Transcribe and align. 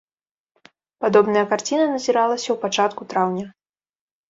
Падобная 1.05 1.43
карціна 1.51 1.85
назіралася 1.93 2.45
ў 2.51 2.57
пачатку 2.65 3.01
траўня. 3.15 3.47